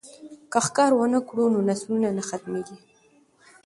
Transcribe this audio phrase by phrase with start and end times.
[0.51, 2.77] که ښکار ونه کړو نو نسلونه نه ختمیږي.